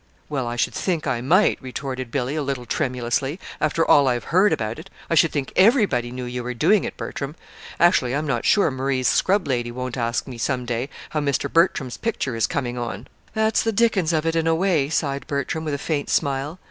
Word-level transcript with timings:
"Well, 0.29 0.47
I 0.47 0.55
should 0.55 0.73
think 0.73 1.05
I 1.05 1.21
might," 1.21 1.61
retorted 1.61 2.09
Billy, 2.09 2.35
a 2.35 2.41
little 2.41 2.65
tremulously, 2.65 3.39
"after 3.59 3.85
all 3.85 4.07
I've 4.07 4.23
heard 4.23 4.51
about 4.51 4.79
it. 4.79 4.89
I 5.11 5.13
should 5.13 5.31
think 5.31 5.53
everybody 5.55 6.09
knew 6.11 6.25
you 6.25 6.43
were 6.43 6.55
doing 6.55 6.83
it, 6.85 6.97
Bertram. 6.97 7.35
Actually, 7.79 8.15
I'm 8.15 8.25
not 8.25 8.43
sure 8.43 8.71
Marie's 8.71 9.07
scrub 9.07 9.47
lady 9.47 9.71
won't 9.71 9.97
ask 9.97 10.25
me 10.25 10.39
some 10.39 10.65
day 10.65 10.89
how 11.11 11.19
Mr. 11.19 11.53
Bertram's 11.53 11.97
picture 11.97 12.35
is 12.35 12.47
coming 12.47 12.79
on!" 12.79 13.07
"That's 13.35 13.61
the 13.61 13.71
dickens 13.71 14.11
of 14.11 14.25
it, 14.25 14.35
in 14.35 14.47
a 14.47 14.55
way," 14.55 14.89
sighed 14.89 15.27
Bertram, 15.27 15.63
with 15.65 15.75
a 15.75 15.87
faint 15.87 16.09
smile. 16.09 16.57